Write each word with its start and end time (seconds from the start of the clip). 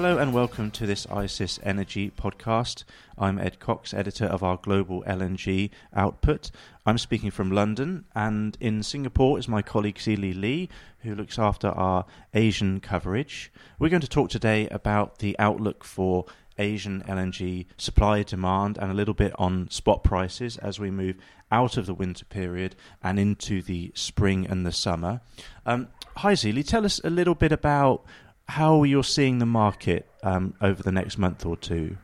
Hello 0.00 0.16
and 0.16 0.32
welcome 0.32 0.70
to 0.70 0.86
this 0.86 1.04
ICIS 1.04 1.58
Energy 1.62 2.10
podcast. 2.10 2.84
I'm 3.18 3.38
Ed 3.38 3.60
Cox, 3.60 3.92
editor 3.92 4.24
of 4.24 4.42
our 4.42 4.56
global 4.56 5.02
LNG 5.02 5.68
output. 5.94 6.50
I'm 6.86 6.96
speaking 6.96 7.30
from 7.30 7.50
London, 7.50 8.06
and 8.14 8.56
in 8.60 8.82
Singapore 8.82 9.38
is 9.38 9.46
my 9.46 9.60
colleague 9.60 10.00
Seely 10.00 10.32
Lee, 10.32 10.70
who 11.00 11.14
looks 11.14 11.38
after 11.38 11.68
our 11.68 12.06
Asian 12.32 12.80
coverage. 12.80 13.52
We're 13.78 13.90
going 13.90 14.00
to 14.00 14.08
talk 14.08 14.30
today 14.30 14.68
about 14.68 15.18
the 15.18 15.38
outlook 15.38 15.84
for 15.84 16.24
Asian 16.56 17.02
LNG 17.02 17.66
supply, 17.76 18.22
demand, 18.22 18.78
and 18.78 18.90
a 18.90 18.94
little 18.94 19.12
bit 19.12 19.34
on 19.38 19.68
spot 19.70 20.02
prices 20.02 20.56
as 20.56 20.80
we 20.80 20.90
move 20.90 21.16
out 21.52 21.76
of 21.76 21.84
the 21.84 21.92
winter 21.92 22.24
period 22.24 22.74
and 23.02 23.20
into 23.20 23.60
the 23.60 23.92
spring 23.94 24.46
and 24.46 24.64
the 24.64 24.72
summer. 24.72 25.20
Um, 25.66 25.88
hi, 26.16 26.32
Seely. 26.32 26.62
Tell 26.62 26.86
us 26.86 27.02
a 27.04 27.10
little 27.10 27.34
bit 27.34 27.52
about 27.52 28.06
how 28.50 28.80
are 28.82 28.86
you're 28.86 29.04
seeing 29.04 29.38
the 29.38 29.46
market 29.46 30.06
um, 30.22 30.54
over 30.60 30.82
the 30.82 30.92
next 30.92 31.18
month 31.18 31.46
or 31.46 31.56
two. 31.56 31.96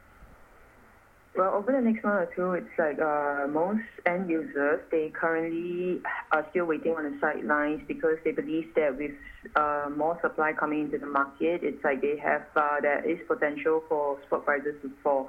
Well, 1.37 1.53
over 1.53 1.73
the 1.73 1.81
next 1.81 2.03
month 2.03 2.31
or 2.31 2.35
two, 2.35 2.53
it's 2.53 2.79
like 2.79 2.99
uh, 2.99 3.47
most 3.49 3.83
end 4.07 4.31
users, 4.31 4.81
they 4.91 5.11
currently 5.11 6.01
are 6.33 6.47
still 6.51 6.65
waiting 6.65 6.93
on 6.93 7.03
the 7.05 7.19
sidelines 7.21 7.83
because 7.87 8.17
they 8.25 8.31
believe 8.31 8.75
that 8.75 8.97
with 8.97 9.11
uh, 9.55 9.91
more 9.95 10.19
supply 10.23 10.55
coming 10.55 10.85
into 10.85 10.99
the 10.99 11.07
market, 11.07 11.61
it's 11.63 11.83
like 11.85 12.01
they 12.01 12.17
have, 12.17 12.47
uh, 12.55 12.81
there 12.81 13.05
is 13.05 13.19
potential 13.29 13.83
for 13.89 14.19
spot 14.27 14.47
prices 14.47 14.77
to 14.83 14.91
fall. 15.03 15.29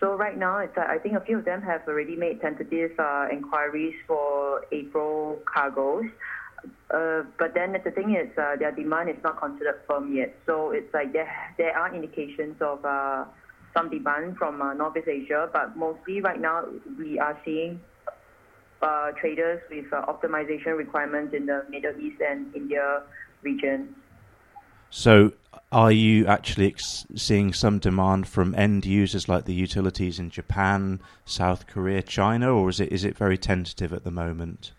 So 0.00 0.16
right 0.16 0.36
now, 0.36 0.58
it's 0.58 0.76
I 0.76 0.98
think 0.98 1.16
a 1.16 1.20
few 1.20 1.38
of 1.38 1.44
them 1.44 1.62
have 1.62 1.82
already 1.88 2.14
made 2.14 2.40
tentative 2.40 2.92
uh, 2.98 3.26
inquiries 3.32 3.94
for 4.06 4.64
April 4.70 5.38
cargoes. 5.52 6.04
Uh, 6.90 7.22
but 7.38 7.54
then 7.54 7.72
the 7.84 7.90
thing 7.90 8.14
is, 8.14 8.28
uh, 8.38 8.56
their 8.56 8.72
demand 8.72 9.10
is 9.10 9.16
not 9.22 9.40
considered 9.40 9.80
firm 9.86 10.14
yet. 10.14 10.34
So 10.46 10.70
it's 10.70 10.92
like 10.92 11.12
there, 11.12 11.30
there 11.58 11.76
are 11.76 11.94
indications 11.94 12.56
of 12.60 12.84
uh, 12.84 13.24
some 13.76 13.90
demand 13.90 14.36
from 14.38 14.62
uh, 14.62 14.74
Northeast 14.74 15.08
Asia, 15.08 15.50
but 15.52 15.76
mostly 15.76 16.20
right 16.20 16.40
now 16.40 16.64
we 16.98 17.18
are 17.18 17.38
seeing 17.44 17.80
uh, 18.82 19.10
traders 19.12 19.60
with 19.70 19.86
optimization 19.90 20.76
requirements 20.76 21.34
in 21.34 21.46
the 21.46 21.64
Middle 21.68 21.98
East 22.00 22.20
and 22.20 22.54
India 22.54 23.02
region. 23.42 23.94
So, 24.90 25.32
are 25.70 25.92
you 25.92 26.26
actually 26.26 26.68
ex- 26.68 27.06
seeing 27.14 27.52
some 27.52 27.78
demand 27.78 28.26
from 28.26 28.54
end 28.54 28.86
users 28.86 29.28
like 29.28 29.44
the 29.44 29.54
utilities 29.54 30.18
in 30.18 30.30
Japan, 30.30 31.00
South 31.26 31.66
Korea, 31.66 32.00
China, 32.02 32.54
or 32.54 32.70
is 32.70 32.80
it 32.80 32.90
is 32.90 33.04
it 33.04 33.16
very 33.16 33.36
tentative 33.36 33.92
at 33.92 34.04
the 34.04 34.10
moment? 34.10 34.72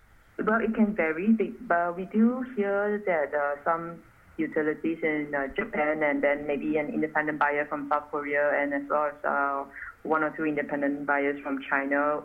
Well, 0.45 0.61
it 0.61 0.73
can 0.73 0.95
vary, 0.95 1.35
but 1.67 1.97
we 1.97 2.05
do 2.05 2.45
hear 2.55 3.03
that 3.05 3.33
uh, 3.35 3.55
some 3.65 3.99
utilities 4.37 4.99
in 5.03 5.33
uh, 5.35 5.47
Japan 5.53 6.01
and 6.01 6.23
then 6.23 6.47
maybe 6.47 6.77
an 6.77 6.87
independent 6.87 7.39
buyer 7.39 7.65
from 7.65 7.89
South 7.91 8.09
Korea 8.09 8.51
and 8.55 8.73
as 8.73 8.81
well 8.89 9.07
as 9.07 9.25
uh, 9.25 9.65
one 10.03 10.23
or 10.23 10.31
two 10.37 10.45
independent 10.45 11.05
buyers 11.05 11.39
from 11.43 11.59
China 11.69 12.21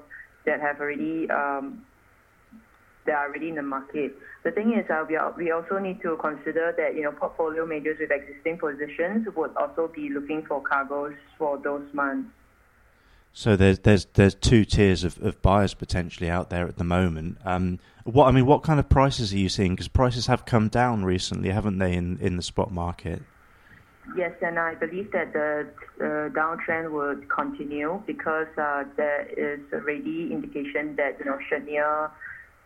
that 0.47 0.61
have 0.61 0.81
already 0.81 1.29
um, 1.31 1.85
that 3.07 3.15
are 3.17 3.29
already 3.29 3.49
in 3.49 3.57
the 3.57 3.63
market. 3.63 4.15
The 4.45 4.51
thing 4.51 4.73
is, 4.79 4.89
uh, 4.89 5.05
we, 5.09 5.17
are, 5.17 5.35
we 5.37 5.51
also 5.51 5.79
need 5.79 6.01
to 6.03 6.17
consider 6.21 6.73
that 6.77 6.95
you 6.95 7.03
know 7.03 7.13
portfolio 7.13 7.67
managers 7.67 7.99
with 8.01 8.11
existing 8.11 8.59
positions 8.59 9.27
would 9.37 9.57
also 9.57 9.91
be 9.95 10.09
looking 10.09 10.45
for 10.47 10.63
cargoes 10.63 11.15
for 11.37 11.59
those 11.59 11.87
months. 11.93 12.31
So 13.37 13.57
there's 13.57 13.81
there's 13.81 14.05
there's 14.15 14.37
two 14.37 14.65
tiers 14.65 15.03
of, 15.03 15.21
of 15.21 15.43
buyers 15.43 15.75
potentially 15.75 16.31
out 16.31 16.51
there 16.51 16.69
at 16.69 16.77
the 16.77 16.85
moment. 16.85 17.39
Um, 17.45 17.81
what 18.05 18.29
I 18.29 18.31
mean, 18.31 18.47
what 18.47 18.63
kind 18.63 18.79
of 18.79 18.89
prices 18.89 19.35
are 19.35 19.39
you 19.39 19.49
seeing? 19.49 19.73
Because 19.73 19.89
prices 19.89 20.29
have 20.29 20.45
come 20.45 20.69
down 20.69 21.05
recently, 21.05 21.51
haven't 21.51 21.79
they, 21.79 21.95
in 21.95 22.19
in 22.21 22.37
the 22.37 22.43
spot 22.43 22.73
market? 22.73 23.23
Yes, 24.17 24.33
and 24.41 24.57
I 24.57 24.77
believe 24.77 25.11
that 25.11 25.33
the 25.33 25.67
uh, 25.99 26.05
downtrend 26.31 26.93
would 26.93 27.29
continue 27.29 28.01
because 28.07 28.47
uh, 28.57 28.85
there 28.97 29.27
is 29.27 29.61
already 29.73 30.33
indication 30.33 30.95
that 30.95 31.19
you 31.19 31.25
know 31.25 32.11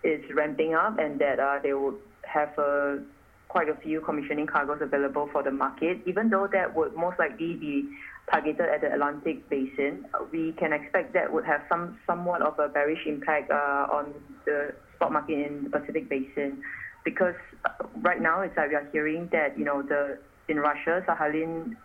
is 0.03 0.23
ramping 0.35 0.75
up 0.75 0.99
and 0.99 1.19
that 1.19 1.41
uh, 1.41 1.61
they 1.63 1.73
would 1.73 1.97
have 2.25 2.57
a 2.59 3.03
quite 3.49 3.71
a 3.71 3.75
few 3.77 4.03
commissioning 4.03 4.47
cargoes 4.47 4.83
available 4.83 5.31
for 5.33 5.43
the 5.43 5.51
market, 5.51 5.99
even 6.05 6.29
though 6.29 6.47
that 6.47 6.77
would 6.77 6.95
most 6.95 7.19
likely 7.19 7.55
be 7.55 7.89
targeted 8.31 8.69
at 8.69 8.81
the 8.81 8.93
Atlantic 8.93 9.49
basin. 9.49 10.07
We 10.33 10.53
can 10.53 10.73
expect 10.73 11.15
that 11.15 11.33
would 11.33 11.45
have 11.45 11.63
some 11.69 11.99
somewhat 12.07 12.43
of 12.43 12.59
a 12.59 12.69
bearish 12.69 13.07
impact 13.07 13.51
uh, 13.51 13.87
on 13.91 14.15
the 14.45 14.75
spot 14.97 15.13
market 15.13 15.39
in 15.39 15.65
the 15.65 15.71
Pacific 15.71 16.09
basin, 16.09 16.63
because 17.05 17.35
uh, 17.65 17.71
right 18.01 18.21
now 18.21 18.43
it's 18.43 18.57
like 18.57 18.71
we 18.71 18.77
are 18.77 18.89
hearing 18.93 19.29
that 19.33 19.59
you 19.59 19.65
know 19.65 19.83
the 19.83 20.19
in 20.49 20.59
Russia 20.59 21.05
Sakhalin 21.07 21.77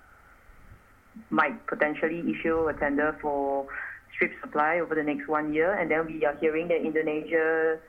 might 1.29 1.65
potentially 1.67 2.19
issue 2.19 2.67
a 2.67 2.73
tender 2.73 3.15
for 3.21 3.67
strip 4.15 4.31
supply 4.41 4.79
over 4.79 4.95
the 4.95 5.03
next 5.03 5.27
one 5.27 5.53
year, 5.53 5.73
and 5.73 5.89
then 5.89 6.05
we 6.05 6.25
are 6.25 6.35
hearing 6.37 6.67
that 6.67 6.81
Indonesia 6.81 7.79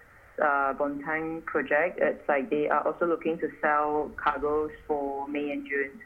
uh, 0.43 0.75
Bontang 0.75 1.45
project, 1.45 1.99
it's 2.01 2.27
like 2.29 2.51
they 2.51 2.69
are 2.69 2.87
also 2.87 3.07
looking 3.07 3.39
to 3.39 3.49
sell 3.61 4.11
cargoes 4.17 4.71
for 4.87 5.29
May 5.29 5.51
and 5.51 5.67
June. 5.67 6.01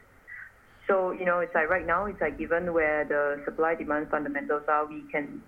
So, 0.89 1.11
you 1.11 1.23
know, 1.23 1.39
it's 1.39 1.53
like 1.53 1.69
right 1.69 1.85
now, 1.85 2.05
it's 2.05 2.19
like 2.19 2.39
given 2.39 2.73
where 2.73 3.05
the 3.05 3.41
supply 3.45 3.75
demand 3.75 4.09
fundamentals 4.09 4.63
are, 4.67 4.87
we 4.87 5.03
can 5.11 5.41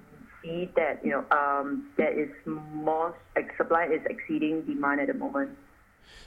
see 0.43 0.69
that, 0.75 1.03
you 1.03 1.09
know, 1.09 1.25
um, 1.35 1.89
there 1.97 2.13
is 2.17 2.29
more, 2.45 3.15
like, 3.35 3.49
supply 3.57 3.85
is 3.85 4.01
exceeding 4.07 4.61
demand 4.61 5.01
at 5.01 5.07
the 5.07 5.15
moment. 5.15 5.57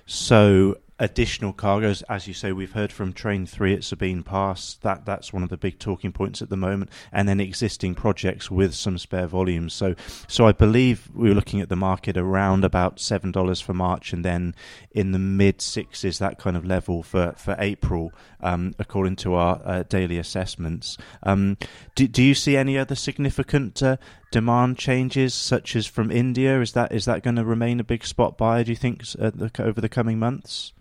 So 0.04 0.78
additional 1.04 1.52
cargoes, 1.52 2.00
as 2.08 2.26
you 2.26 2.32
say, 2.32 2.50
we've 2.50 2.72
heard 2.72 2.90
from 2.90 3.12
Train 3.12 3.44
Three 3.44 3.74
at 3.74 3.84
Sabine 3.84 4.22
Pass. 4.22 4.78
That 4.80 5.04
that's 5.04 5.32
one 5.34 5.42
of 5.42 5.50
the 5.50 5.58
big 5.58 5.78
talking 5.78 6.12
points 6.12 6.40
at 6.40 6.48
the 6.48 6.56
moment, 6.56 6.90
and 7.12 7.28
then 7.28 7.40
existing 7.40 7.94
projects 7.94 8.50
with 8.50 8.74
some 8.74 8.96
spare 8.96 9.26
volumes. 9.26 9.74
So, 9.74 9.94
so 10.26 10.46
I 10.46 10.52
believe 10.52 11.10
we 11.14 11.28
were 11.28 11.34
looking 11.34 11.60
at 11.60 11.68
the 11.68 11.76
market 11.76 12.16
around 12.16 12.64
about 12.64 12.98
seven 12.98 13.30
dollars 13.30 13.60
for 13.60 13.74
March, 13.74 14.14
and 14.14 14.24
then 14.24 14.54
in 14.92 15.12
the 15.12 15.18
mid 15.18 15.60
sixes, 15.60 16.18
that 16.18 16.38
kind 16.38 16.56
of 16.56 16.64
level 16.64 17.02
for 17.02 17.32
for 17.36 17.54
April, 17.58 18.10
um, 18.40 18.74
according 18.78 19.16
to 19.16 19.34
our 19.34 19.60
uh, 19.64 19.82
daily 19.82 20.16
assessments. 20.16 20.96
Um, 21.22 21.58
do 21.94 22.08
do 22.08 22.22
you 22.22 22.34
see 22.34 22.56
any 22.56 22.78
other 22.78 22.94
significant 22.94 23.82
uh, 23.82 23.98
demand 24.32 24.78
changes, 24.78 25.34
such 25.34 25.76
as 25.76 25.86
from 25.86 26.10
India? 26.10 26.62
Is 26.62 26.72
that 26.72 26.92
is 26.92 27.04
that 27.04 27.22
going 27.22 27.36
to 27.36 27.44
remain 27.44 27.78
a 27.78 27.84
big 27.84 28.06
spot 28.06 28.38
buyer? 28.38 28.64
Do 28.64 28.72
you 28.72 28.76
think 28.76 29.02
uh, 29.20 29.30
over 29.58 29.82
the 29.82 29.88
coming 29.90 30.18
months? 30.18 30.72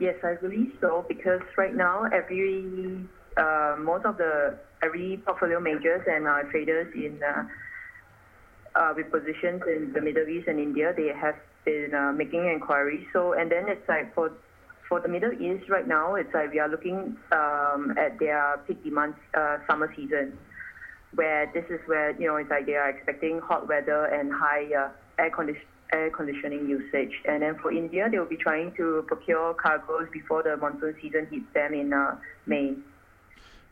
Yes, 0.00 0.16
I 0.24 0.34
believe 0.40 0.72
so 0.80 1.04
because 1.08 1.42
right 1.58 1.74
now 1.76 2.04
every 2.04 3.04
uh, 3.36 3.76
most 3.78 4.06
of 4.06 4.16
the 4.16 4.58
every 4.82 5.22
portfolio 5.26 5.60
managers 5.60 6.02
and 6.06 6.26
uh, 6.26 6.42
traders 6.50 6.88
in 6.94 7.20
uh, 7.22 7.44
uh, 8.74 8.92
with 8.96 9.10
positions 9.12 9.62
in 9.68 9.92
the 9.92 10.00
Middle 10.00 10.26
East 10.26 10.48
and 10.48 10.58
India, 10.58 10.94
they 10.96 11.08
have 11.08 11.36
been 11.66 11.92
uh, 11.94 12.12
making 12.12 12.48
inquiries. 12.48 13.04
So 13.12 13.34
and 13.34 13.52
then 13.52 13.68
it's 13.68 13.86
like 13.88 14.14
for 14.14 14.32
for 14.88 15.00
the 15.00 15.08
Middle 15.08 15.32
East 15.34 15.68
right 15.68 15.86
now, 15.86 16.14
it's 16.14 16.32
like 16.32 16.50
we 16.50 16.60
are 16.60 16.68
looking 16.68 17.16
um, 17.32 17.92
at 17.98 18.18
their 18.18 18.56
peak 18.66 18.82
demand 18.82 19.14
uh, 19.36 19.58
summer 19.68 19.92
season, 19.94 20.38
where 21.14 21.50
this 21.52 21.64
is 21.68 21.80
where 21.86 22.18
you 22.18 22.26
know 22.26 22.36
it's 22.36 22.48
like 22.50 22.64
they 22.64 22.74
are 22.74 22.88
expecting 22.88 23.38
hot 23.38 23.68
weather 23.68 24.06
and 24.06 24.32
high 24.32 24.64
air 25.20 25.30
condition 25.30 25.66
air 25.92 26.10
conditioning 26.10 26.68
usage. 26.68 27.12
And 27.24 27.42
then 27.42 27.56
for 27.56 27.72
India, 27.72 28.08
they 28.10 28.18
will 28.18 28.26
be 28.26 28.36
trying 28.36 28.72
to 28.76 29.04
procure 29.06 29.54
cargoes 29.54 30.08
before 30.12 30.42
the 30.42 30.56
monsoon 30.56 30.94
season 31.02 31.26
hits 31.30 31.46
them 31.52 31.74
in 31.74 31.92
uh, 31.92 32.16
May. 32.46 32.76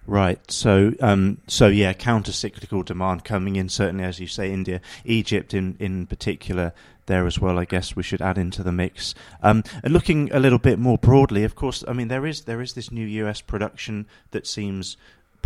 Right. 0.07 0.41
So, 0.51 0.95
um, 1.01 1.39
so 1.47 1.67
yeah, 1.69 1.93
counter-cyclical 1.93 2.83
demand 2.83 3.25
coming 3.25 3.57
in. 3.57 3.69
Certainly, 3.69 4.05
as 4.05 4.19
you 4.19 4.27
say, 4.27 4.51
India, 4.51 4.81
Egypt 5.05 5.53
in 5.53 5.77
in 5.79 6.07
particular 6.07 6.73
there 7.09 7.27
as 7.27 7.39
well. 7.39 7.59
I 7.59 7.67
guess 7.67 7.95
we 7.95 8.03
should 8.03 8.23
add 8.23 8.39
into 8.39 8.63
the 8.63 8.73
mix. 8.73 9.15
Um, 9.43 9.65
looking 9.85 10.33
a 10.33 10.39
little 10.39 10.59
bit 10.59 10.79
more 10.79 10.97
broadly, 10.97 11.45
of 11.45 11.55
course, 11.55 11.85
I 11.87 11.93
mean 11.93 12.09
there 12.09 12.25
is 12.25 12.43
there 12.43 12.63
is 12.63 12.73
this 12.73 12.91
new 12.91 13.05
US 13.05 13.43
production 13.43 14.07
that 14.31 14.47
seems 14.47 14.97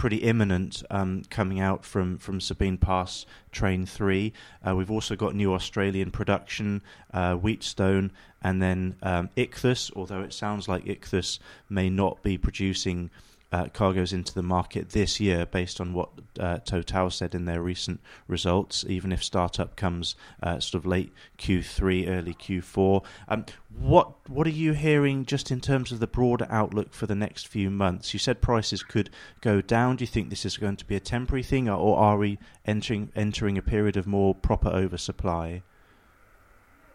pretty 0.02 0.16
imminent 0.16 0.82
um, 0.90 1.22
coming 1.30 1.60
out 1.60 1.84
from, 1.84 2.18
from 2.18 2.40
Sabine 2.40 2.76
Pass 2.76 3.24
Train 3.52 3.86
3. 3.86 4.32
Uh, 4.66 4.74
we've 4.74 4.90
also 4.90 5.14
got 5.14 5.32
new 5.32 5.54
Australian 5.54 6.10
production, 6.10 6.82
uh, 7.14 7.36
Wheatstone, 7.36 8.10
and 8.42 8.60
then 8.60 8.96
um, 9.04 9.28
Ichthus, 9.36 9.92
although 9.94 10.22
it 10.22 10.32
sounds 10.32 10.66
like 10.66 10.84
Ichthus 10.86 11.38
may 11.68 11.88
not 11.88 12.20
be 12.24 12.36
producing 12.36 13.10
uh, 13.52 13.66
cargoes 13.68 14.12
into 14.12 14.32
the 14.34 14.42
market 14.42 14.90
this 14.90 15.20
year, 15.20 15.46
based 15.46 15.80
on 15.80 15.92
what 15.92 16.08
uh, 16.40 16.58
Total 16.64 17.10
said 17.10 17.34
in 17.34 17.44
their 17.44 17.62
recent 17.62 18.00
results. 18.26 18.84
Even 18.88 19.12
if 19.12 19.22
startup 19.22 19.76
comes 19.76 20.14
uh, 20.42 20.58
sort 20.58 20.82
of 20.82 20.86
late 20.86 21.12
Q3, 21.38 22.08
early 22.08 22.34
Q4, 22.34 23.04
um, 23.28 23.44
what 23.78 24.28
what 24.28 24.46
are 24.46 24.50
you 24.50 24.72
hearing 24.72 25.24
just 25.24 25.50
in 25.50 25.60
terms 25.60 25.92
of 25.92 26.00
the 26.00 26.06
broader 26.06 26.46
outlook 26.50 26.92
for 26.94 27.06
the 27.06 27.14
next 27.14 27.46
few 27.46 27.70
months? 27.70 28.12
You 28.12 28.18
said 28.18 28.40
prices 28.40 28.82
could 28.82 29.10
go 29.40 29.60
down. 29.60 29.96
Do 29.96 30.02
you 30.02 30.08
think 30.08 30.30
this 30.30 30.46
is 30.46 30.56
going 30.56 30.76
to 30.76 30.86
be 30.86 30.96
a 30.96 31.00
temporary 31.00 31.42
thing, 31.42 31.68
or 31.68 31.98
are 31.98 32.16
we 32.16 32.38
entering 32.64 33.12
entering 33.14 33.58
a 33.58 33.62
period 33.62 33.96
of 33.96 34.06
more 34.06 34.34
proper 34.34 34.68
oversupply? 34.68 35.62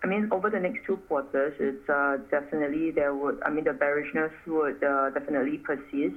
I 0.03 0.07
mean, 0.07 0.29
over 0.31 0.49
the 0.49 0.59
next 0.59 0.85
two 0.85 0.97
quarters, 1.07 1.55
it's 1.59 1.89
uh, 1.89 2.17
definitely 2.29 2.91
there 2.91 3.15
would. 3.15 3.41
I 3.43 3.49
mean, 3.49 3.63
the 3.63 3.73
bearishness 3.73 4.31
would 4.45 4.83
uh, 4.83 5.09
definitely 5.09 5.57
persist 5.57 6.15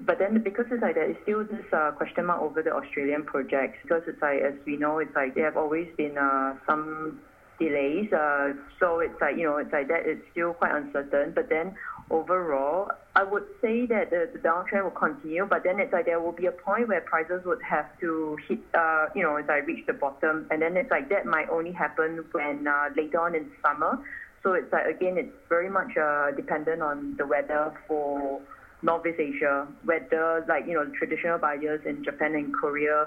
but 0.00 0.18
then 0.18 0.42
because 0.42 0.66
it's 0.70 0.82
like 0.82 0.94
there 0.94 1.10
is 1.10 1.16
still 1.22 1.44
this 1.44 1.64
uh, 1.72 1.90
question 1.92 2.26
mark 2.26 2.42
over 2.42 2.62
the 2.62 2.72
Australian 2.72 3.24
projects 3.24 3.78
because 3.82 4.02
it's 4.06 4.20
like 4.20 4.40
as 4.40 4.54
we 4.66 4.76
know 4.76 4.98
it's 4.98 5.14
like 5.14 5.34
there 5.34 5.44
have 5.44 5.56
always 5.56 5.88
been 5.96 6.18
uh, 6.18 6.54
some 6.66 7.20
delays. 7.58 8.12
Uh, 8.12 8.52
so 8.78 9.00
it's 9.00 9.18
like 9.20 9.36
you 9.36 9.44
know 9.44 9.56
it's 9.56 9.72
like 9.72 9.88
that 9.88 10.06
it's 10.06 10.22
still 10.32 10.54
quite 10.54 10.74
uncertain. 10.74 11.32
But 11.34 11.48
then 11.48 11.74
overall, 12.10 12.90
I 13.14 13.24
would 13.24 13.44
say 13.60 13.86
that 13.86 14.10
the, 14.10 14.28
the 14.32 14.38
downtrend 14.38 14.84
will 14.84 14.90
continue. 14.90 15.46
But 15.46 15.64
then 15.64 15.80
it's 15.80 15.92
like 15.92 16.06
there 16.06 16.20
will 16.20 16.32
be 16.32 16.46
a 16.46 16.52
point 16.52 16.88
where 16.88 17.00
prices 17.00 17.42
would 17.44 17.62
have 17.62 17.86
to 18.00 18.36
hit 18.48 18.58
uh, 18.74 19.06
you 19.14 19.22
know 19.22 19.36
it's 19.36 19.48
like 19.48 19.66
reach 19.66 19.86
the 19.86 19.94
bottom, 19.94 20.46
and 20.50 20.60
then 20.60 20.76
it's 20.76 20.90
like 20.90 21.08
that 21.08 21.26
might 21.26 21.48
only 21.50 21.72
happen 21.72 22.24
when 22.32 22.66
uh, 22.66 22.90
later 22.96 23.20
on 23.20 23.34
in 23.34 23.50
summer. 23.64 23.98
So 24.42 24.52
it's 24.52 24.72
like 24.72 24.86
again 24.86 25.18
it's 25.18 25.34
very 25.48 25.70
much 25.70 25.96
uh, 25.96 26.30
dependent 26.32 26.82
on 26.82 27.16
the 27.16 27.26
weather 27.26 27.74
for 27.88 28.40
Northeast 28.82 29.18
Asia, 29.18 29.66
whether 29.84 30.44
like 30.48 30.66
you 30.66 30.74
know 30.74 30.86
traditional 30.98 31.38
buyers 31.38 31.80
in 31.84 32.04
Japan 32.04 32.34
and 32.34 32.54
Korea, 32.54 33.06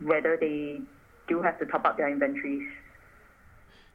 whether 0.00 0.36
they 0.36 0.80
do 1.28 1.42
have 1.42 1.58
to 1.58 1.66
top 1.66 1.84
up 1.84 1.96
their 1.96 2.08
inventories. 2.08 2.68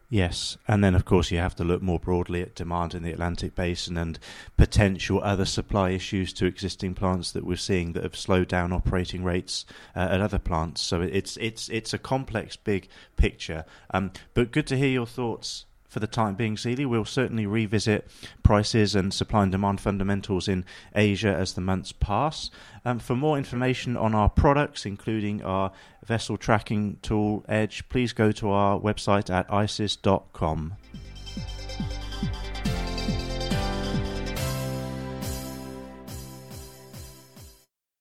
Yes, 0.10 0.58
and 0.70 0.82
then 0.82 0.96
of 0.96 1.04
course 1.04 1.32
you 1.32 1.38
have 1.40 1.56
to 1.56 1.66
look 1.66 1.82
more 1.82 2.00
broadly 2.00 2.42
at 2.42 2.56
demand 2.56 2.96
in 2.96 3.04
the 3.04 3.12
Atlantic 3.12 3.56
basin 3.56 3.98
and 3.98 4.18
potential 4.56 5.22
other 5.22 5.44
supply 5.44 5.90
issues 5.90 6.32
to 6.34 6.46
existing 6.46 6.96
plants 6.96 7.34
that 7.34 7.46
we're 7.46 7.58
seeing 7.58 7.92
that 7.92 8.04
have 8.04 8.16
slowed 8.16 8.48
down 8.48 8.72
operating 8.72 9.22
rates 9.26 9.66
uh, 9.98 10.08
at 10.10 10.22
other 10.22 10.40
plants. 10.40 10.82
So 10.82 11.02
it's 11.02 11.36
it's 11.38 11.68
it's 11.68 11.94
a 11.94 11.98
complex, 11.98 12.56
big 12.56 12.88
picture. 13.18 13.66
Um, 13.92 14.12
but 14.34 14.52
good 14.52 14.68
to 14.68 14.78
hear 14.78 14.88
your 14.90 15.06
thoughts 15.06 15.66
for 15.88 16.00
the 16.00 16.08
time 16.08 16.36
being, 16.36 16.58
Seely. 16.58 16.86
We'll 16.86 17.06
certainly 17.06 17.46
revisit 17.46 18.08
prices 18.44 18.96
and 18.96 19.14
supply 19.14 19.44
and 19.44 19.52
demand 19.52 19.82
fundamentals 19.82 20.48
in 20.48 20.66
Asia 20.96 21.34
as 21.34 21.54
the 21.54 21.62
months 21.62 21.92
pass. 21.92 22.50
Um, 22.86 23.00
for 23.00 23.16
more 23.16 23.38
information 23.38 23.98
on 23.98 24.14
our 24.14 24.30
products, 24.30 24.86
including 24.86 25.42
our 25.44 25.72
vessel 26.06 26.38
tracking 26.38 26.98
tool 27.02 27.46
Edge, 27.48 27.88
please 27.90 28.14
go 28.14 28.32
to 28.34 28.50
our 28.50 28.80
website 28.80 29.30
at 29.30 29.52
icis.com. 29.52 30.76